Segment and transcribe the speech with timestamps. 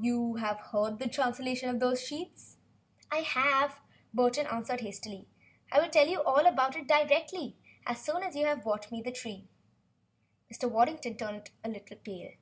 [0.00, 2.56] "You have heard the translation of those sheets?"
[3.12, 3.78] "I have,"
[4.14, 5.28] Burton answered hastily.
[5.70, 9.02] "I will tell you all about it directly as soon as you have brought me
[9.02, 9.48] the tree."
[10.50, 10.66] Mr.
[10.70, 12.32] Waddington had turned a little pale.